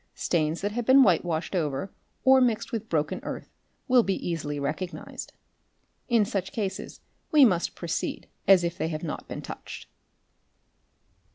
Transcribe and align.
Stains 0.15 0.61
that 0.61 0.71
have 0.71 0.87
been 0.87 1.03
white 1.03 1.23
washed 1.23 1.53
over 1.55 1.91
or 2.23 2.41
mixed 2.41 2.71
with 2.71 2.89
broken 2.89 3.19
earth 3.21 3.53
will 3.87 4.01
be 4.01 4.15
easily 4.27 4.59
recognised. 4.59 5.31
In 6.09 6.25
such 6.25 6.51
cases 6.51 7.01
we 7.31 7.45
must 7.45 7.75
proceed 7.75 8.27
as 8.47 8.63
if 8.63 8.79
they 8.79 8.87
have 8.87 9.03
not 9.03 9.27
been 9.27 9.43
touched. 9.43 9.85